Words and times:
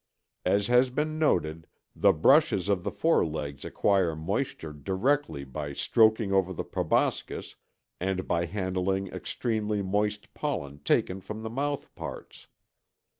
As 0.45 0.65
has 0.65 0.89
been 0.89 1.19
noted, 1.19 1.67
the 1.95 2.11
brushes 2.11 2.69
of 2.69 2.83
the 2.83 2.89
forelegs 2.89 3.63
acquire 3.63 4.15
moisture 4.15 4.73
directly 4.73 5.43
by 5.43 5.73
stroking 5.73 6.31
over 6.33 6.53
the 6.53 6.63
proboscis 6.63 7.55
and 7.99 8.27
by 8.27 8.45
handling 8.45 9.09
extremely 9.09 9.83
moist 9.83 10.33
pollen 10.33 10.79
taken 10.79 11.21
from 11.21 11.43
the 11.43 11.51
mouthparts. 11.51 12.47